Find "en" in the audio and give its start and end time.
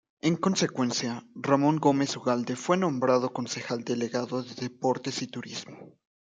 0.23-0.35